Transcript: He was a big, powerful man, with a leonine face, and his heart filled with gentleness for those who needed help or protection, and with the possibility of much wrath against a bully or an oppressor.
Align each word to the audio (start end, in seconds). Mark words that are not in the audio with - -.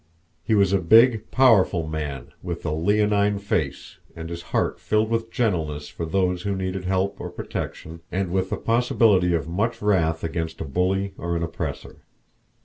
He 0.41 0.55
was 0.55 0.73
a 0.73 0.79
big, 0.81 1.29
powerful 1.29 1.87
man, 1.87 2.29
with 2.41 2.65
a 2.65 2.71
leonine 2.71 3.37
face, 3.37 3.99
and 4.15 4.31
his 4.31 4.41
heart 4.49 4.79
filled 4.79 5.11
with 5.11 5.29
gentleness 5.29 5.89
for 5.89 6.07
those 6.07 6.41
who 6.41 6.55
needed 6.55 6.85
help 6.85 7.21
or 7.21 7.29
protection, 7.29 8.01
and 8.11 8.31
with 8.31 8.49
the 8.49 8.57
possibility 8.57 9.35
of 9.35 9.47
much 9.47 9.79
wrath 9.79 10.23
against 10.23 10.59
a 10.59 10.65
bully 10.65 11.13
or 11.19 11.35
an 11.35 11.43
oppressor. 11.43 11.97